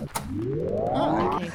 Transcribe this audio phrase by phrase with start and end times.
[0.00, 1.50] Oh, okay.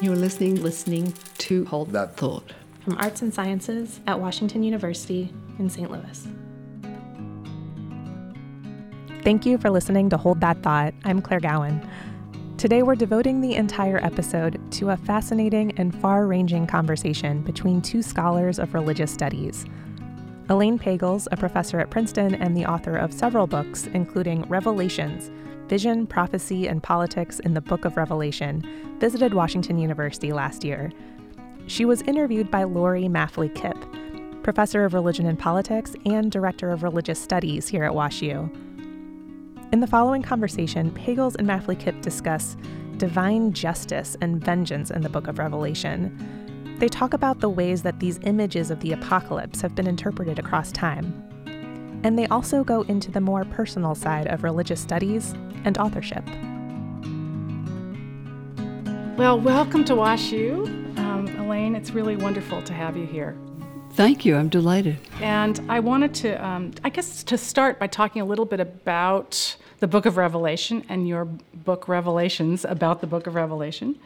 [0.00, 5.68] You're listening, listening to Hold That Thought from Arts and Sciences at Washington University in
[5.70, 5.90] St.
[5.90, 6.26] Louis.
[9.22, 10.94] Thank you for listening to Hold That Thought.
[11.04, 11.86] I'm Claire Gowan.
[12.56, 18.02] Today, we're devoting the entire episode to a fascinating and far ranging conversation between two
[18.02, 19.64] scholars of religious studies.
[20.48, 25.30] Elaine Pagels, a professor at Princeton and the author of several books, including Revelations
[25.68, 28.62] Vision, Prophecy, and Politics in the Book of Revelation,
[28.98, 30.92] visited Washington University last year.
[31.66, 33.76] She was interviewed by Laurie Maffly Kipp,
[34.42, 38.50] professor of religion and politics and director of religious studies here at WashU.
[39.72, 42.56] In the following conversation, Pagels and Maffly Kipp discuss
[42.98, 46.41] divine justice and vengeance in the book of Revelation.
[46.78, 50.72] They talk about the ways that these images of the apocalypse have been interpreted across
[50.72, 51.22] time.
[52.04, 56.24] And they also go into the more personal side of religious studies and authorship.
[59.16, 60.98] Well, welcome to WashU.
[60.98, 63.36] Um, Elaine, it's really wonderful to have you here.
[63.92, 64.36] Thank you.
[64.36, 64.96] I'm delighted.
[65.20, 69.56] And I wanted to, um, I guess, to start by talking a little bit about
[69.80, 73.98] the book of Revelation and your book, Revelations, about the book of Revelation.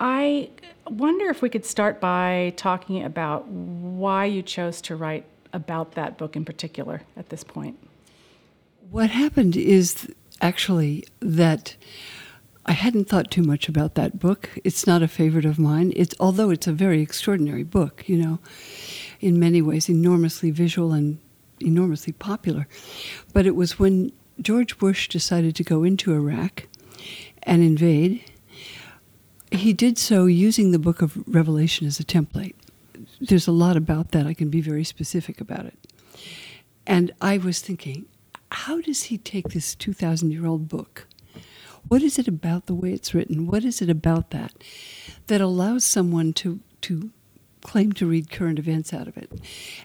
[0.00, 0.50] I
[0.86, 6.18] wonder if we could start by talking about why you chose to write about that
[6.18, 7.78] book in particular at this point.
[8.90, 10.08] What happened is
[10.40, 11.76] actually that
[12.64, 14.50] I hadn't thought too much about that book.
[14.62, 15.92] It's not a favorite of mine.
[15.96, 18.38] It's although it's a very extraordinary book, you know,
[19.20, 21.18] in many ways enormously visual and
[21.60, 22.68] enormously popular.
[23.32, 26.66] But it was when George Bush decided to go into Iraq
[27.42, 28.22] and invade.
[29.50, 32.54] He did so using the book of Revelation as a template.
[33.20, 34.26] There's a lot about that.
[34.26, 35.78] I can be very specific about it.
[36.86, 38.06] And I was thinking,
[38.50, 41.06] how does he take this 2,000 year old book
[41.88, 43.46] what is it about the way it's written?
[43.46, 44.52] What is it about that
[45.26, 47.10] that allows someone to to
[47.62, 49.32] claim to read current events out of it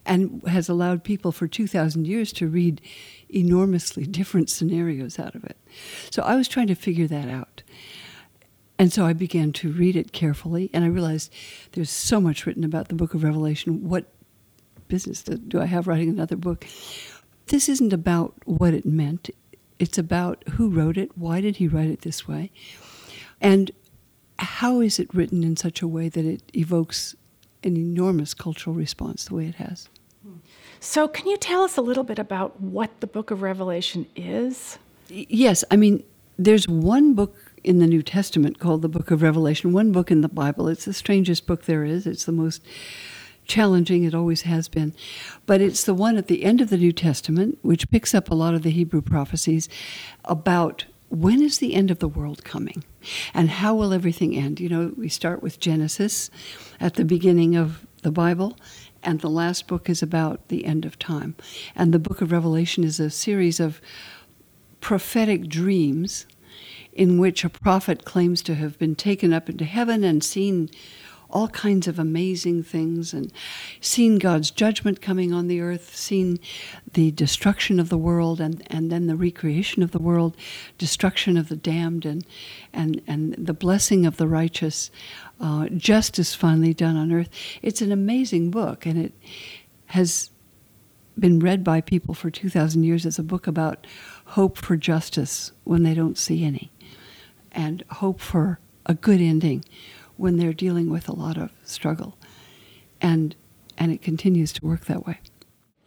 [0.05, 2.79] and has allowed people for 2000 years to read
[3.29, 5.57] enormously different scenarios out of it.
[6.11, 7.63] So I was trying to figure that out.
[8.79, 11.31] And so I began to read it carefully and I realized
[11.73, 13.87] there's so much written about the book of Revelation.
[13.87, 14.05] What
[14.87, 16.65] business do I have writing another book?
[17.47, 19.29] This isn't about what it meant.
[19.79, 22.51] It's about who wrote it, why did he write it this way,
[23.41, 23.71] and
[24.39, 27.15] how is it written in such a way that it evokes
[27.63, 29.89] an enormous cultural response the way it has.
[30.79, 34.77] So, can you tell us a little bit about what the book of Revelation is?
[35.07, 36.03] Yes, I mean,
[36.37, 40.21] there's one book in the New Testament called the book of Revelation, one book in
[40.21, 40.67] the Bible.
[40.67, 42.61] It's the strangest book there is, it's the most
[43.45, 44.93] challenging, it always has been.
[45.45, 48.35] But it's the one at the end of the New Testament, which picks up a
[48.35, 49.69] lot of the Hebrew prophecies
[50.25, 52.83] about when is the end of the world coming
[53.33, 54.59] and how will everything end.
[54.59, 56.31] You know, we start with Genesis
[56.79, 58.57] at the beginning of the Bible.
[59.03, 61.35] And the last book is about the end of time.
[61.75, 63.81] And the book of Revelation is a series of
[64.79, 66.25] prophetic dreams
[66.95, 70.69] in which a prophet claims to have been taken up into heaven and seen
[71.33, 73.33] all kinds of amazing things and
[73.81, 76.39] seen God's judgment coming on the earth, seen
[76.93, 80.37] the destruction of the world and, and then the recreation of the world,
[80.77, 82.23] destruction of the damned and,
[82.71, 84.91] and, and the blessing of the righteous,
[85.39, 87.29] uh, justice finally done on earth.
[87.63, 89.13] It's an amazing book and it
[89.87, 90.29] has
[91.17, 93.85] been read by people for 2,000 years as a book about
[94.25, 96.71] hope for justice when they don't see any
[97.53, 99.63] and hope for a good ending
[100.17, 102.17] when they're dealing with a lot of struggle.
[103.01, 103.35] And,
[103.77, 105.19] and it continues to work that way.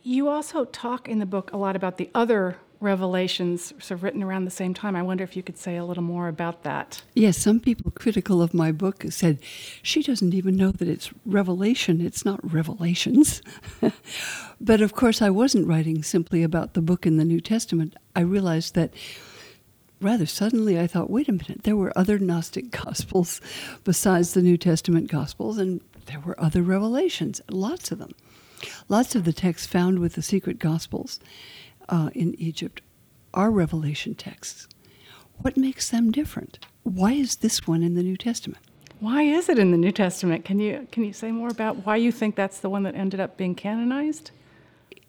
[0.03, 4.23] You also talk in the book a lot about the other revelations sort of written
[4.23, 4.95] around the same time.
[4.95, 7.03] I wonder if you could say a little more about that.
[7.15, 9.39] Yes, some people critical of my book said
[9.83, 13.43] she doesn't even know that it's revelation, it's not revelations.
[14.61, 17.97] but of course, I wasn't writing simply about the book in the New Testament.
[18.15, 18.93] I realized that
[20.01, 23.41] rather suddenly I thought, wait a minute, there were other Gnostic Gospels
[23.85, 28.13] besides the New Testament Gospels, and there were other revelations, lots of them.
[28.89, 31.21] Lots of the texts found with the secret Gospels
[31.89, 32.81] uh, in Egypt
[33.35, 34.67] are revelation texts.
[35.39, 36.59] What makes them different?
[36.83, 38.65] Why is this one in the New Testament?
[39.01, 40.45] Why is it in the New Testament?
[40.47, 43.21] Can you can you say more about why you think that's the one that ended
[43.21, 44.31] up being canonized?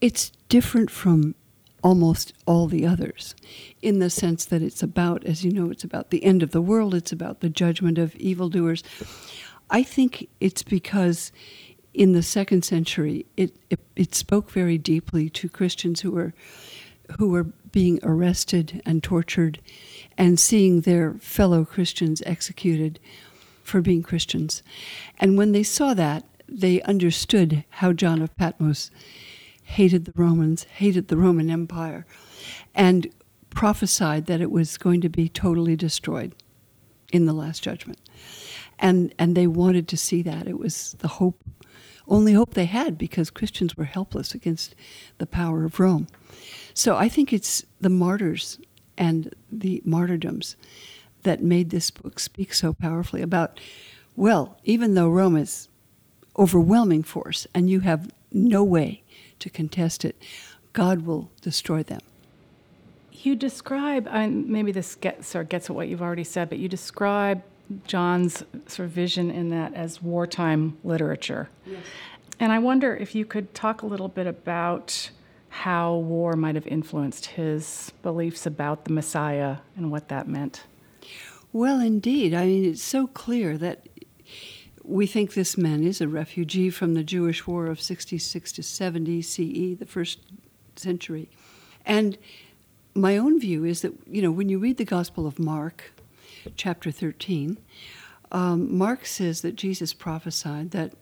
[0.01, 1.35] It's different from
[1.83, 3.35] almost all the others
[3.81, 6.61] in the sense that it's about, as you know, it's about the end of the
[6.61, 8.83] world, it's about the judgment of evildoers.
[9.69, 11.31] I think it's because
[11.93, 16.33] in the second century, it, it, it spoke very deeply to Christians who were
[17.19, 19.59] who were being arrested and tortured
[20.17, 22.99] and seeing their fellow Christians executed
[23.63, 24.61] for being Christians.
[25.19, 28.89] And when they saw that, they understood how John of Patmos
[29.67, 32.05] hated the Romans, hated the Roman Empire,
[32.73, 33.05] and
[33.49, 36.33] prophesied that it was going to be totally destroyed
[37.11, 37.99] in the Last Judgment.
[38.79, 40.47] And, and they wanted to see that.
[40.47, 41.43] It was the hope,
[42.07, 44.73] only hope they had because Christians were helpless against
[45.17, 46.07] the power of Rome.
[46.73, 48.59] So I think it's the martyrs
[48.97, 50.55] and the martyrdoms
[51.23, 53.59] that made this book speak so powerfully about,
[54.15, 55.67] well, even though Rome is
[56.39, 59.03] overwhelming force and you have no way
[59.39, 60.21] to contest it,
[60.73, 62.01] God will destroy them.
[63.11, 66.69] You describe, and maybe this gets or gets at what you've already said, but you
[66.69, 67.41] describe
[67.85, 71.49] John's sort of vision in that as wartime literature.
[71.65, 71.81] Yes.
[72.39, 75.09] And I wonder if you could talk a little bit about
[75.49, 80.63] how war might have influenced his beliefs about the Messiah and what that meant.
[81.51, 82.33] Well, indeed.
[82.33, 83.87] I mean, it's so clear that
[84.87, 89.21] we think this man is a refugee from the Jewish War of 66 to 70
[89.21, 90.19] CE, the first
[90.77, 91.29] century.
[91.85, 92.17] And
[92.95, 95.91] my own view is that, you know, when you read the Gospel of Mark,
[96.55, 97.57] chapter 13,
[98.31, 100.93] um, Mark says that Jesus prophesied that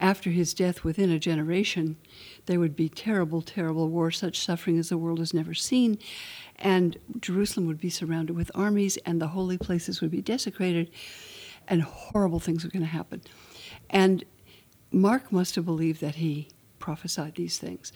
[0.00, 1.96] after his death, within a generation,
[2.46, 5.98] there would be terrible, terrible war, such suffering as the world has never seen.
[6.56, 10.90] And Jerusalem would be surrounded with armies, and the holy places would be desecrated,
[11.68, 13.22] and horrible things were going to happen.
[13.90, 14.24] And
[14.90, 17.92] Mark must have believed that he prophesied these things.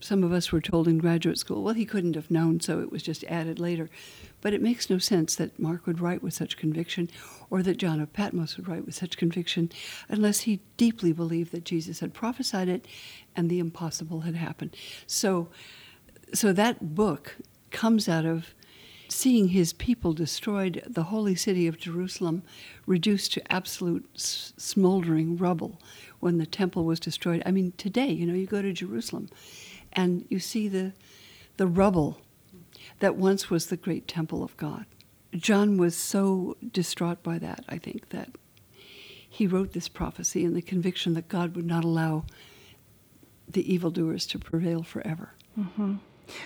[0.00, 2.92] Some of us were told in graduate school, well, he couldn't have known, so it
[2.92, 3.88] was just added later.
[4.42, 7.08] But it makes no sense that Mark would write with such conviction
[7.48, 9.70] or that John of Patmos would write with such conviction
[10.08, 12.86] unless he deeply believed that Jesus had prophesied it
[13.34, 14.76] and the impossible had happened.
[15.06, 15.48] So,
[16.34, 17.36] so that book
[17.70, 18.54] comes out of
[19.14, 22.42] seeing his people destroyed, the holy city of Jerusalem
[22.86, 25.80] reduced to absolute smoldering rubble
[26.20, 27.42] when the temple was destroyed.
[27.46, 29.28] I mean, today, you know, you go to Jerusalem
[29.92, 30.92] and you see the,
[31.56, 32.20] the rubble
[33.00, 34.86] that once was the great temple of God.
[35.34, 38.30] John was so distraught by that, I think, that
[39.28, 42.24] he wrote this prophecy in the conviction that God would not allow
[43.48, 45.32] the evildoers to prevail forever.
[45.58, 45.96] Mm-hmm.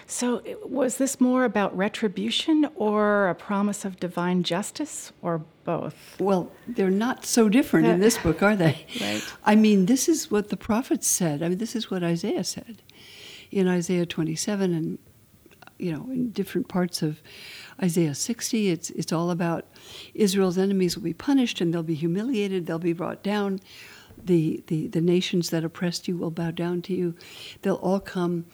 [0.07, 6.17] So, was this more about retribution or a promise of divine justice, or both?
[6.19, 8.87] Well, they're not so different in this book, are they?
[9.01, 9.23] right.
[9.45, 11.43] I mean, this is what the prophets said.
[11.43, 12.83] I mean, this is what Isaiah said
[13.51, 14.99] in Isaiah 27 and
[15.79, 17.23] you know, in different parts of
[17.81, 19.65] Isaiah 60, it's, it's all about
[20.13, 23.61] Israel's enemies will be punished and they'll be humiliated, they'll be brought down.
[24.21, 27.15] The, the, the nations that oppressed you will bow down to you.
[27.63, 28.47] They'll all come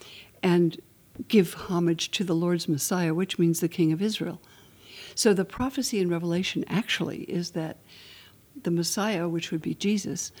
[0.43, 0.79] and
[1.27, 4.41] give homage to the Lord's Messiah, which means the King of Israel.
[5.15, 7.77] So the prophecy in Revelation actually is that
[8.63, 10.31] the Messiah, which would be Jesus,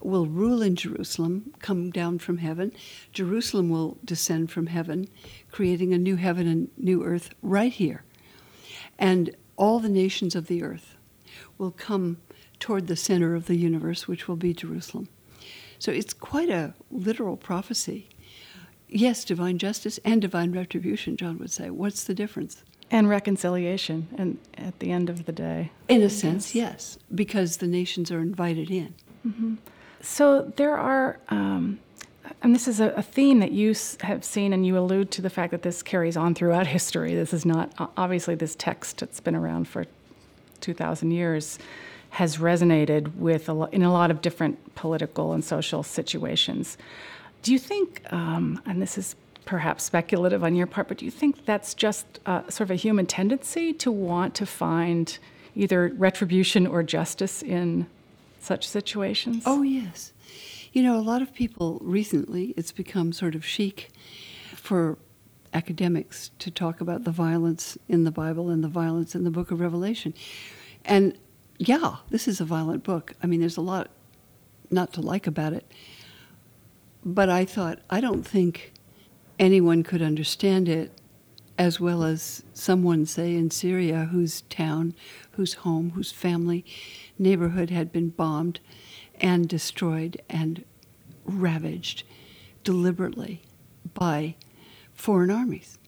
[0.00, 2.72] will rule in Jerusalem, come down from heaven.
[3.12, 5.08] Jerusalem will descend from heaven,
[5.50, 8.04] creating a new heaven and new earth right here.
[8.98, 10.96] And all the nations of the earth
[11.58, 12.18] will come
[12.60, 15.08] toward the center of the universe, which will be Jerusalem.
[15.78, 18.08] So it's quite a literal prophecy.
[18.88, 21.70] Yes, divine justice and divine retribution, John would say.
[21.70, 22.62] What's the difference?
[22.90, 25.72] And reconciliation, and at the end of the day.
[25.88, 28.94] In a sense, yes, because the nations are invited in.
[29.26, 29.54] Mm-hmm.
[30.00, 31.80] So there are, um,
[32.42, 35.28] and this is a, a, theme that you have seen, and you allude to the
[35.28, 37.14] fact that this carries on throughout history.
[37.14, 39.84] This is not, obviously, this text that's been around for
[40.60, 41.58] 2,000 years
[42.10, 46.78] has resonated with a lo- in a lot of different political and social situations.
[47.42, 51.10] Do you think, um, and this is perhaps speculative on your part, but do you
[51.10, 55.18] think that's just uh, sort of a human tendency to want to find
[55.54, 57.86] either retribution or justice in
[58.40, 59.44] such situations?
[59.46, 60.12] Oh, yes.
[60.72, 63.88] You know, a lot of people recently, it's become sort of chic
[64.54, 64.98] for
[65.54, 69.50] academics to talk about the violence in the Bible and the violence in the book
[69.50, 70.12] of Revelation.
[70.84, 71.16] And
[71.58, 73.14] yeah, this is a violent book.
[73.22, 73.88] I mean, there's a lot
[74.70, 75.64] not to like about it.
[77.04, 78.72] But I thought, I don't think
[79.38, 80.92] anyone could understand it
[81.56, 84.94] as well as someone, say, in Syria, whose town,
[85.32, 86.64] whose home, whose family
[87.18, 88.60] neighborhood had been bombed
[89.20, 90.64] and destroyed and
[91.24, 92.04] ravaged
[92.62, 93.42] deliberately
[93.94, 94.36] by
[94.94, 95.78] foreign armies.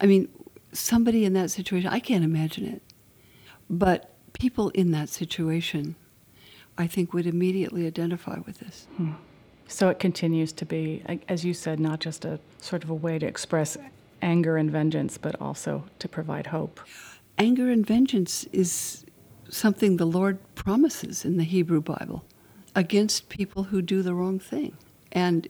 [0.00, 0.28] I mean,
[0.72, 2.82] somebody in that situation, I can't imagine it.
[3.70, 5.96] But people in that situation,
[6.76, 8.86] I think, would immediately identify with this.
[8.96, 9.12] Hmm.
[9.68, 13.18] So it continues to be, as you said, not just a sort of a way
[13.18, 13.76] to express
[14.22, 16.80] anger and vengeance, but also to provide hope.
[17.38, 19.04] Anger and vengeance is
[19.48, 22.24] something the Lord promises in the Hebrew Bible
[22.74, 24.76] against people who do the wrong thing.
[25.12, 25.48] And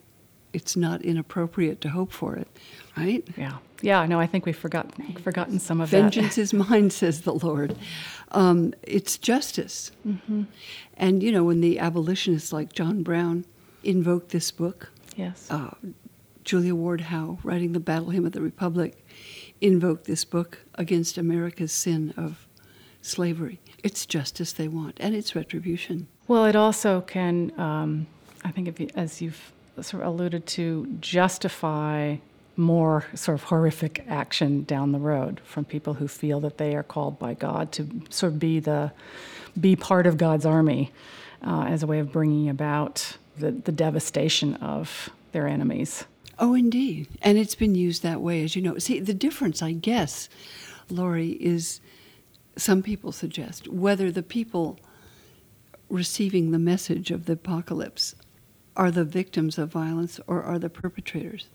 [0.53, 2.49] it's not inappropriate to hope for it,
[2.97, 3.27] right?
[3.37, 3.59] Yeah.
[3.83, 7.77] Yeah, no, I think we've forgotten, forgotten some of Vengeance is mine, says the Lord.
[8.31, 9.91] Um, it's justice.
[10.07, 10.45] Mm-hmm.
[10.97, 13.45] And, you know, when the abolitionists like John Brown
[13.87, 15.51] invoked this book, Yes.
[15.51, 15.71] uh,
[16.45, 19.05] Julia Ward Howe, writing the Battle Hymn of the Republic,
[19.61, 22.47] invoked this book against America's sin of
[23.03, 23.61] slavery.
[23.83, 26.09] It's justice they want, and it's retribution.
[26.29, 28.07] Well, it also can, um,
[28.45, 32.17] I think, if you, as you've sort of alluded to, justify
[32.57, 36.83] more sort of horrific action down the road from people who feel that they are
[36.83, 38.93] called by God to sort of be the
[39.61, 40.91] be part of God's army
[41.47, 46.05] uh, as a way of bringing about the, the devastation of their enemies.
[46.39, 47.09] Oh, indeed.
[47.23, 48.79] And it's been used that way, as you know.
[48.79, 50.29] See, the difference, I guess,
[50.91, 51.81] Laurie, is
[52.57, 54.79] some people suggest whether the people
[55.89, 58.15] receiving the message of the apocalypse
[58.77, 61.47] are the victims of violence or are the perpetrators.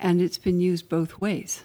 [0.00, 1.62] And it's been used both ways.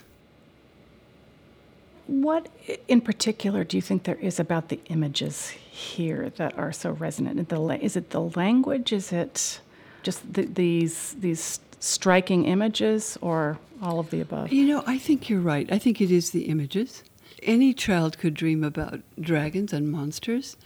[2.09, 2.49] What
[2.87, 7.51] in particular do you think there is about the images here that are so resonant?
[7.83, 8.91] Is it the language?
[8.91, 9.61] Is it
[10.01, 14.51] just the, these these striking images, or all of the above?
[14.51, 15.71] You know, I think you're right.
[15.71, 17.03] I think it is the images.
[17.43, 20.57] Any child could dream about dragons and monsters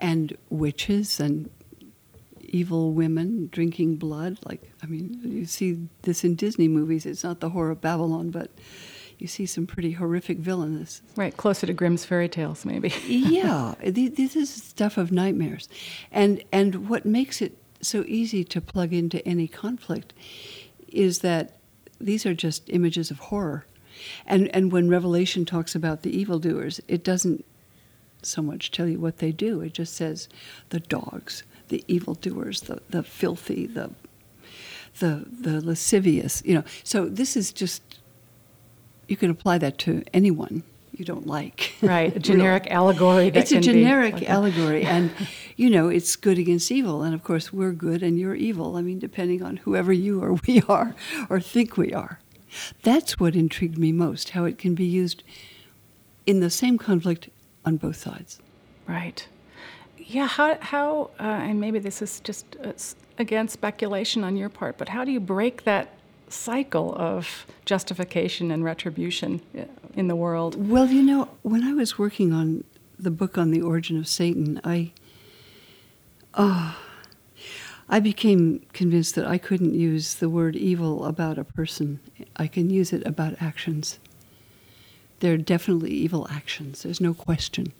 [0.00, 1.50] and witches and
[2.40, 4.38] evil women drinking blood.
[4.42, 7.04] Like, I mean, you see this in Disney movies.
[7.04, 8.50] It's not the horror of Babylon, but
[9.18, 11.02] you see some pretty horrific villainous.
[11.16, 12.92] Right, closer to Grimm's fairy tales, maybe.
[13.06, 15.68] yeah, this is stuff of nightmares,
[16.10, 20.12] and and what makes it so easy to plug into any conflict
[20.88, 21.58] is that
[22.00, 23.66] these are just images of horror,
[24.26, 27.44] and and when Revelation talks about the evildoers, it doesn't
[28.22, 29.60] so much tell you what they do.
[29.60, 30.28] It just says
[30.70, 33.90] the dogs, the evildoers, the the filthy, the
[35.00, 36.40] the the lascivious.
[36.44, 37.82] You know, so this is just
[39.08, 40.62] you can apply that to anyone
[40.92, 41.74] you don't like.
[41.82, 43.30] Right, a generic allegory.
[43.30, 45.12] That It's a generic like allegory, and
[45.56, 48.76] you know it's good against evil, and of course we're good and you're evil.
[48.76, 50.94] I mean, depending on whoever you or we are
[51.30, 52.18] or think we are.
[52.82, 54.30] That's what intrigued me most.
[54.30, 55.22] How it can be used
[56.26, 57.28] in the same conflict
[57.64, 58.40] on both sides.
[58.88, 59.26] Right.
[59.96, 60.26] Yeah.
[60.26, 60.58] How?
[60.60, 61.10] How?
[61.20, 62.72] Uh, and maybe this is just uh,
[63.18, 65.97] again speculation on your part, but how do you break that
[66.30, 69.40] cycle of justification and retribution
[69.94, 70.68] in the world?
[70.68, 72.64] Well, you know, when I was working on
[72.98, 74.92] the book on the origin of Satan, I
[76.34, 76.76] oh,
[77.88, 82.00] I became convinced that I couldn't use the word evil about a person.
[82.36, 83.98] I can use it about actions.
[85.20, 86.82] There are definitely evil actions.
[86.82, 87.72] There's no question.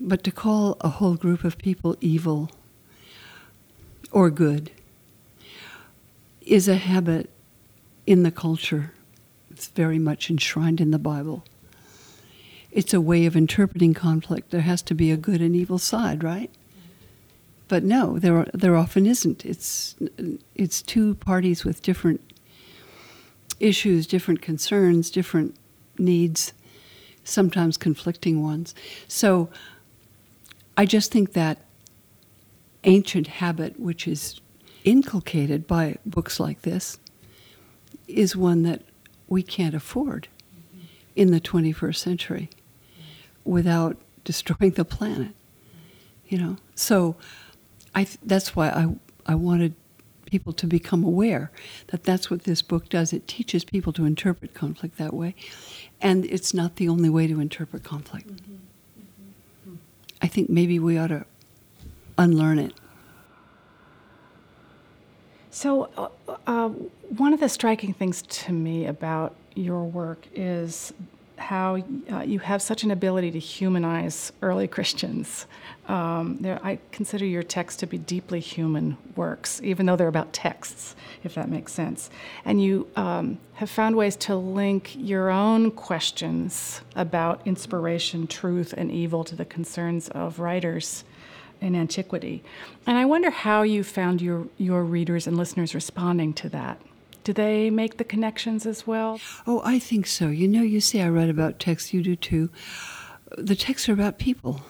[0.00, 2.50] But to call a whole group of people evil
[4.10, 4.72] or good
[6.46, 7.30] is a habit
[8.06, 8.92] in the culture.
[9.50, 11.44] It's very much enshrined in the Bible.
[12.70, 14.50] It's a way of interpreting conflict.
[14.50, 16.50] There has to be a good and evil side, right?
[17.68, 19.44] But no, there there often isn't.
[19.44, 19.94] It's
[20.54, 22.20] it's two parties with different
[23.60, 25.54] issues, different concerns, different
[25.98, 26.52] needs,
[27.24, 28.74] sometimes conflicting ones.
[29.06, 29.48] So
[30.76, 31.58] I just think that
[32.84, 34.40] ancient habit, which is
[34.84, 36.98] inculcated by books like this,
[38.08, 38.82] is one that
[39.28, 40.28] we can't afford
[41.16, 42.50] in the 21st century
[43.44, 45.34] without destroying the planet.
[46.28, 47.16] You know, so
[47.94, 48.94] I th- that's why I
[49.26, 49.74] I wanted
[50.24, 51.50] people to become aware
[51.88, 53.12] that that's what this book does.
[53.12, 55.34] It teaches people to interpret conflict that way,
[56.00, 58.28] and it's not the only way to interpret conflict.
[58.28, 58.52] Mm-hmm.
[58.54, 59.70] Mm-hmm.
[59.70, 59.76] Mm-hmm.
[60.22, 61.26] I think maybe we ought to
[62.16, 62.72] unlearn it.
[65.54, 66.08] So, uh,
[66.46, 70.94] uh, one of the striking things to me about your work is
[71.36, 71.76] how
[72.10, 75.44] uh, you have such an ability to humanize early Christians.
[75.88, 80.96] Um, I consider your texts to be deeply human works, even though they're about texts,
[81.22, 82.08] if that makes sense.
[82.46, 88.90] And you um, have found ways to link your own questions about inspiration, truth, and
[88.90, 91.04] evil to the concerns of writers
[91.62, 92.42] in antiquity.
[92.86, 96.80] And I wonder how you found your, your readers and listeners responding to that.
[97.24, 99.20] Do they make the connections as well?
[99.46, 100.28] Oh, I think so.
[100.28, 102.50] You know, you say I write about texts, you do too.
[103.38, 104.62] The texts are about people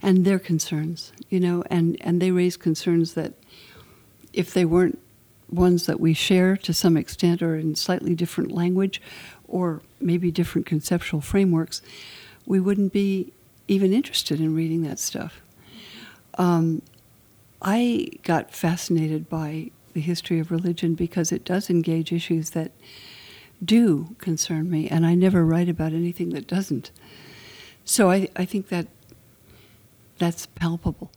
[0.00, 3.34] and their concerns, you know, and, and they raise concerns that
[4.32, 4.98] if they weren't
[5.50, 9.00] ones that we share to some extent or in slightly different language
[9.46, 11.82] or maybe different conceptual frameworks,
[12.46, 13.32] we wouldn't be
[13.68, 15.42] even interested in reading that stuff.
[16.38, 16.82] Um,
[17.60, 22.72] I got fascinated by the history of religion because it does engage issues that
[23.64, 26.90] do concern me, and I never write about anything that doesn't.
[27.84, 28.88] So I, I think that
[30.18, 31.12] that's palpable.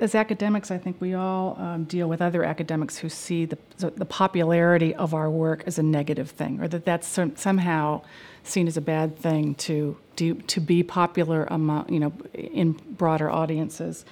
[0.00, 4.04] As academics, I think we all um, deal with other academics who see the, the
[4.04, 8.02] popularity of our work as a negative thing, or that that's some, somehow
[8.44, 13.28] seen as a bad thing to do, to be popular among you know in broader
[13.28, 14.04] audiences.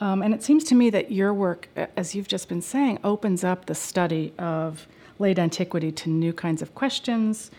[0.00, 3.44] Um, and it seems to me that your work, as you've just been saying, opens
[3.44, 4.86] up the study of
[5.18, 7.50] late antiquity to new kinds of questions,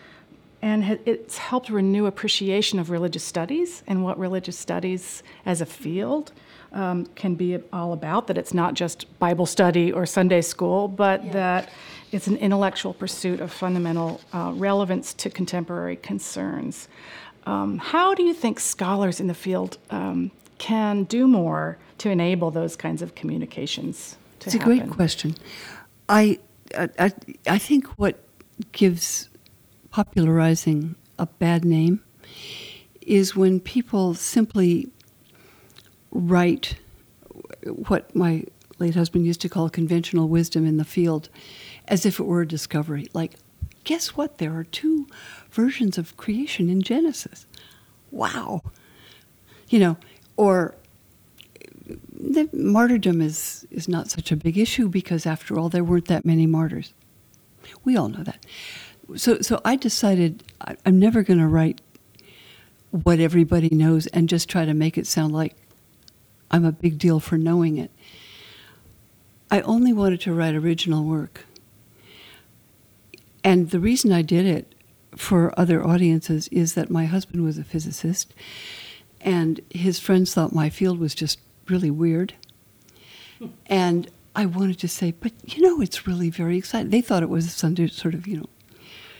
[0.60, 6.32] and it's helped renew appreciation of religious studies and what religious studies as a field
[6.72, 8.26] um, can be all about.
[8.26, 11.32] That it's not just Bible study or Sunday school, but yeah.
[11.32, 11.70] that
[12.12, 16.88] it's an intellectual pursuit of fundamental uh, relevance to contemporary concerns.
[17.46, 22.50] Um, how do you think scholars in the field um, can do more to enable
[22.50, 24.72] those kinds of communications to it's happen?
[24.72, 25.34] It's a great question.
[26.08, 26.38] I,
[26.76, 27.12] I,
[27.46, 28.18] I think what
[28.72, 29.28] gives
[29.90, 32.02] popularizing a bad name
[33.02, 34.88] is when people simply
[36.10, 36.76] write
[37.64, 38.44] what my
[38.78, 41.28] late husband used to call conventional wisdom in the field
[41.88, 43.08] as if it were a discovery.
[43.12, 43.34] Like,
[43.84, 44.38] guess what?
[44.38, 45.06] There are two
[45.50, 47.46] versions of creation in Genesis.
[48.10, 48.62] Wow.
[49.68, 49.96] You know,
[50.36, 50.74] or
[52.12, 56.24] the martyrdom is, is not such a big issue because, after all, there weren't that
[56.24, 56.92] many martyrs.
[57.84, 58.44] We all know that.
[59.16, 61.80] So, so I decided I, I'm never going to write
[62.90, 65.54] what everybody knows and just try to make it sound like
[66.50, 67.90] I'm a big deal for knowing it.
[69.50, 71.46] I only wanted to write original work.
[73.42, 74.74] And the reason I did it
[75.16, 78.34] for other audiences is that my husband was a physicist
[79.20, 82.34] and his friends thought my field was just really weird.
[83.66, 86.90] And I wanted to say, but you know, it's really very exciting.
[86.90, 88.48] They thought it was some sort of, you know,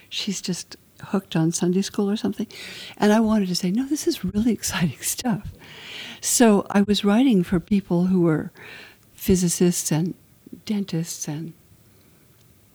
[0.09, 2.49] she's just hooked on Sunday school or something.
[2.97, 5.53] And I wanted to say, no, this is really exciting stuff.
[6.21, 8.51] So I was writing for people who were
[9.15, 10.15] physicists and
[10.65, 11.53] dentists and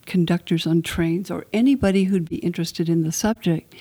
[0.06, 3.74] conductors on trains or anybody who'd be interested in the subject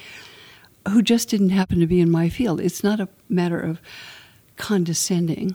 [0.89, 2.61] who just didn't happen to be in my field.
[2.61, 3.81] It's not a matter of
[4.57, 5.55] condescending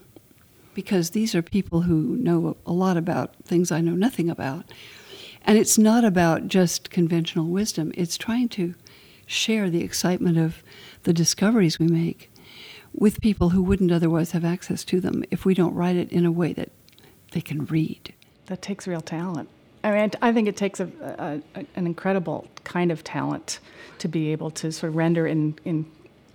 [0.73, 4.65] because these are people who know a lot about things I know nothing about.
[5.43, 8.75] And it's not about just conventional wisdom, it's trying to
[9.25, 10.63] share the excitement of
[11.03, 12.29] the discoveries we make
[12.97, 16.25] with people who wouldn't otherwise have access to them if we don't write it in
[16.25, 16.71] a way that
[17.31, 18.13] they can read.
[18.47, 19.49] That takes real talent.
[19.83, 21.41] I mean, I think it takes a, a,
[21.75, 23.59] an incredible kind of talent
[23.99, 25.85] to be able to sort of render in, in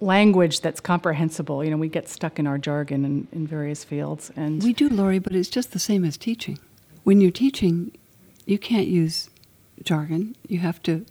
[0.00, 1.64] language that's comprehensible.
[1.64, 4.88] You know, we get stuck in our jargon in, in various fields, and we do,
[4.88, 5.18] Laurie.
[5.18, 6.58] But it's just the same as teaching.
[7.02, 7.92] When you're teaching,
[8.46, 9.28] you can't use
[9.82, 10.36] jargon.
[10.46, 11.04] You have to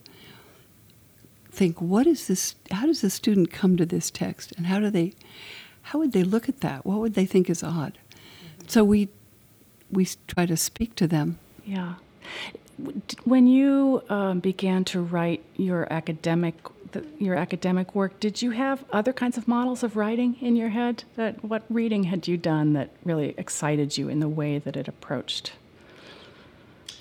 [1.51, 2.55] think, what is this?
[2.71, 5.13] How does the student come to this text, and how do they?
[5.83, 6.85] How would they look at that?
[6.85, 7.97] What would they think is odd?
[8.67, 9.09] So we
[9.91, 11.37] we try to speak to them.
[11.65, 11.95] Yeah.
[13.25, 16.55] When you um, began to write your academic
[16.93, 20.69] the, your academic work, did you have other kinds of models of writing in your
[20.69, 21.03] head?
[21.15, 24.87] That what reading had you done that really excited you in the way that it
[24.87, 25.53] approached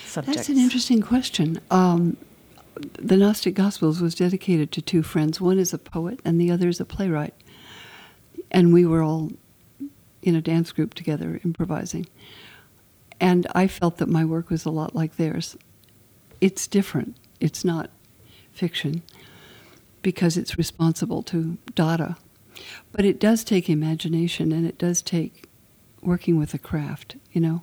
[0.05, 0.37] subjects?
[0.37, 1.61] That's an interesting question.
[1.71, 2.17] Um,
[2.75, 5.41] the Gnostic Gospels was dedicated to two friends.
[5.41, 7.35] One is a poet, and the other is a playwright.
[8.51, 9.33] And we were all
[10.23, 12.07] in a dance group together, improvising.
[13.21, 15.57] And I felt that my work was a lot like theirs.
[16.41, 17.17] It's different.
[17.39, 17.91] It's not
[18.53, 19.03] fiction
[20.03, 22.17] because it's responsible to data.
[22.93, 25.47] But it does take imagination and it does take
[26.03, 27.63] working with a craft, you know,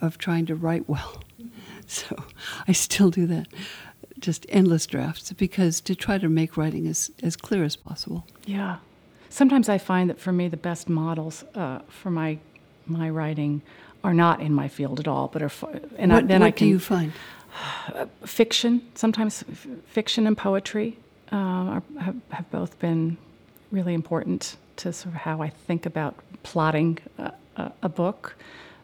[0.00, 1.22] of trying to write well.
[1.90, 2.22] So
[2.66, 3.48] I still do that,
[4.18, 8.26] just endless drafts, because to try to make writing as, as clear as possible.
[8.46, 8.78] Yeah.
[9.28, 12.38] Sometimes I find that for me, the best models uh, for my,
[12.86, 13.62] my writing
[14.04, 15.50] are not in my field at all, but are,
[15.96, 16.66] and what, I, then what I can.
[16.66, 17.12] do you find?
[18.24, 20.96] fiction, sometimes f- fiction and poetry
[21.32, 23.16] uh, are, have, have both been
[23.70, 28.36] really important to sort of how I think about plotting a, a, a book.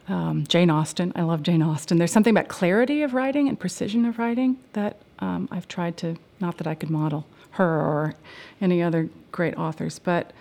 [0.09, 1.97] Um, Jane Austen, I love Jane Austen.
[1.97, 6.17] There's something about clarity of writing and precision of writing that um, I've tried to,
[6.39, 8.15] not that I could model her or
[8.61, 10.33] any other great authors, but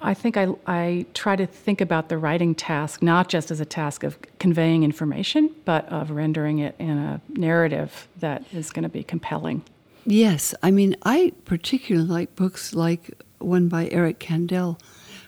[0.00, 3.64] I think I, I try to think about the writing task not just as a
[3.64, 8.88] task of conveying information, but of rendering it in a narrative that is going to
[8.88, 9.62] be compelling.
[10.06, 14.78] Yes, I mean, I particularly like books like one by Eric Kandel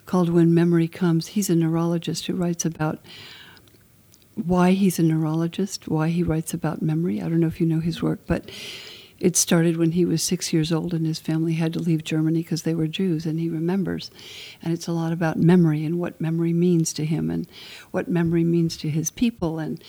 [0.05, 1.29] called When Memory Comes.
[1.29, 3.01] He's a neurologist who writes about
[4.37, 7.21] why he's a neurologist, why he writes about memory.
[7.21, 8.51] I don't know if you know his work, but
[9.19, 12.43] it started when he was six years old and his family had to leave Germany
[12.43, 14.11] because they were Jews, and he remembers.
[14.63, 17.49] And it's a lot about memory and what memory means to him and
[17.93, 19.59] what memory means to his people.
[19.59, 19.83] And,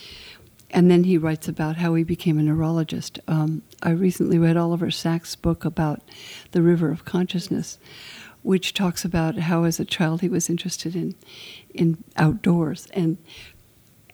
[0.70, 3.18] and then he writes about how he became a neurologist.
[3.28, 6.00] Um, I recently read Oliver Sacks' book about
[6.52, 7.78] the river of consciousness,
[8.42, 11.16] which talks about how, as a child, he was interested in,
[11.74, 13.18] in outdoors and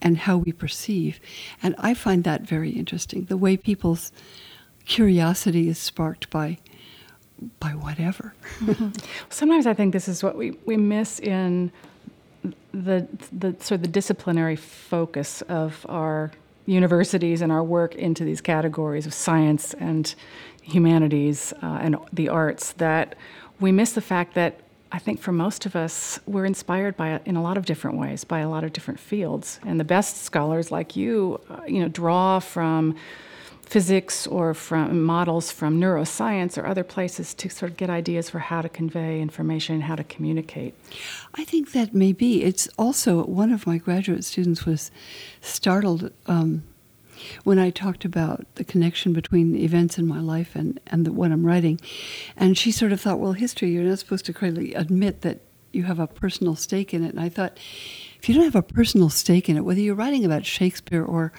[0.05, 1.19] and how we perceive.
[1.63, 3.25] And I find that very interesting.
[3.25, 4.13] The way people's
[4.85, 6.59] curiosity is sparked by
[7.59, 8.33] by whatever.
[8.61, 8.91] mm-hmm.
[9.29, 11.73] Sometimes I think this is what we, we miss in
[12.73, 16.31] the the sort of the disciplinary focus of our
[16.67, 20.15] universities and our work into these categories of science and
[20.63, 23.17] humanities uh, and the arts that
[23.61, 24.61] we miss the fact that
[24.95, 28.23] I think for most of us, we're inspired by in a lot of different ways,
[28.23, 29.59] by a lot of different fields.
[29.67, 32.95] And the best scholars like you, uh, you know, draw from
[33.63, 38.39] physics or from models from neuroscience or other places to sort of get ideas for
[38.39, 40.75] how to convey information and how to communicate.
[41.35, 42.45] I think that may be.
[42.45, 44.93] It's also one of my graduate students was
[45.41, 46.63] startled um,
[47.45, 51.33] when I talked about the connection between events in my life and, and the, what
[51.33, 51.81] I'm writing.
[52.37, 55.41] And she sort of thought, well, history, you're not supposed to clearly admit that
[55.73, 57.11] you have a personal stake in it.
[57.11, 57.59] And I thought,
[58.19, 61.33] if you don't have a personal stake in it, whether you're writing about Shakespeare or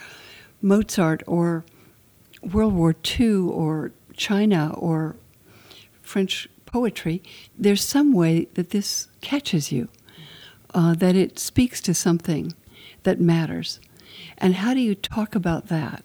[0.62, 1.66] Mozart or
[2.42, 5.16] World War II or China or
[6.02, 7.24] French poetry,
[7.58, 9.88] there's some way that this catches you,
[10.74, 12.54] uh, that it speaks to something
[13.04, 13.80] that matters.
[14.38, 16.04] And how do you talk about that?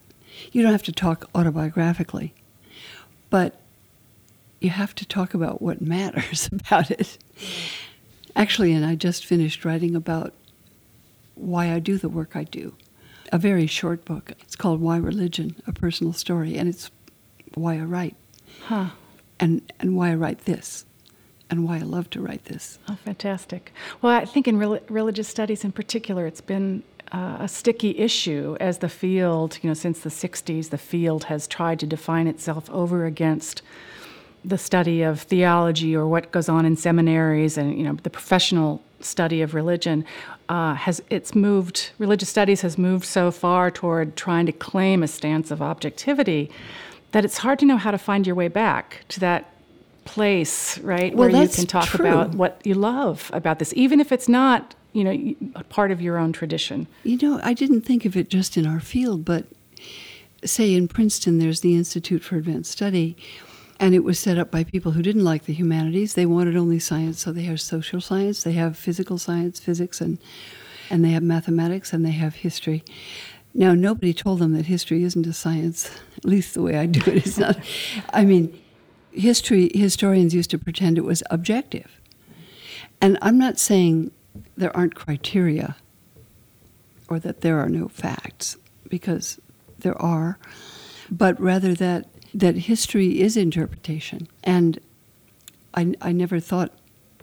[0.53, 2.33] You don't have to talk autobiographically,
[3.29, 3.61] but
[4.61, 7.19] you have to talk about what matters about it.
[8.37, 10.33] Actually, and I just finished writing about
[11.35, 12.75] why I do the work I do.
[13.33, 14.33] A very short book.
[14.41, 16.91] It's called Why Religion, a personal story, and it's
[17.55, 18.17] why I write.
[18.65, 18.91] Huh.
[19.39, 20.85] And and why I write this.
[21.51, 22.79] And why I love to write this.
[22.89, 23.73] Oh, fantastic.
[24.01, 28.79] Well, I think in religious studies in particular, it's been uh, a sticky issue as
[28.79, 33.05] the field, you know, since the 60s, the field has tried to define itself over
[33.05, 33.63] against
[34.45, 38.81] the study of theology or what goes on in seminaries and, you know, the professional
[39.01, 40.05] study of religion.
[40.49, 45.09] Uh, has it's moved religious studies has moved so far toward trying to claim a
[45.09, 46.51] stance of objectivity
[47.13, 49.53] that it's hard to know how to find your way back to that
[50.05, 52.07] place right well, where you can talk true.
[52.07, 56.19] about what you love about this even if it's not you know, part of your
[56.19, 56.87] own tradition.
[57.05, 59.47] You know, I didn't think of it just in our field, but
[60.45, 63.17] say in Princeton, there's the Institute for Advanced Study,
[63.79, 66.15] and it was set up by people who didn't like the humanities.
[66.15, 70.19] They wanted only science, so they have social science, they have physical science, physics, and
[70.93, 72.83] and they have mathematics, and they have history.
[73.55, 77.01] Now, nobody told them that history isn't a science, at least the way I do
[77.09, 77.27] it.
[77.27, 77.59] It's not.
[78.13, 78.61] I mean,
[79.13, 82.01] history historians used to pretend it was objective,
[83.01, 84.11] and I'm not saying
[84.57, 85.77] there aren't criteria
[87.09, 88.57] or that there are no facts,
[88.89, 89.41] because
[89.81, 90.39] there are,
[91.11, 94.29] but rather that, that history is interpretation.
[94.45, 94.79] And
[95.75, 96.73] I, I never thought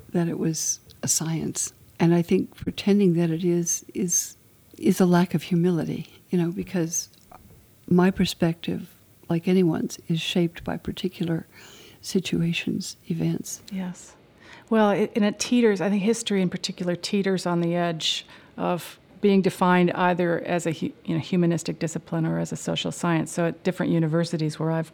[0.10, 1.72] that it was a science.
[2.00, 4.36] And I think pretending that it is is
[4.78, 7.10] is a lack of humility, you know, because
[7.90, 8.90] my perspective,
[9.30, 11.48] like anyone's, is shaped by particular
[12.02, 13.62] situations, events.
[13.72, 14.16] Yes.
[14.70, 18.26] Well, it, and it teeters, I think history in particular teeters on the edge
[18.58, 23.32] of being defined either as a you know, humanistic discipline or as a social science.
[23.32, 24.92] So at different universities where I've,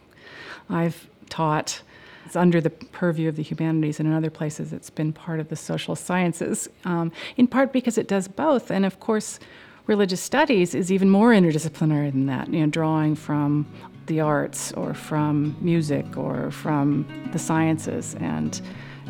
[0.70, 1.82] I've taught,
[2.26, 5.50] it's under the purview of the humanities, and in other places it's been part of
[5.50, 8.72] the social sciences, um, in part because it does both.
[8.72, 9.39] And of course,
[9.88, 13.68] religious studies is even more interdisciplinary than that, you know, drawing from
[14.08, 18.16] the arts or from music or from the sciences.
[18.20, 18.62] And